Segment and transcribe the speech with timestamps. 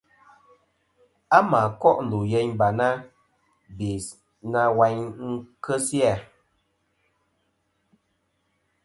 [1.37, 2.87] A mà koʼ ndù yeyn Barna,
[3.77, 3.89] be
[4.51, 6.13] na wayn nɨn kesi a.